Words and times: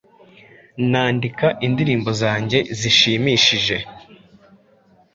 Nandika 0.91 1.47
indirimbo 1.67 2.09
zanjye 2.21 2.57
zishimishije, 2.79 3.77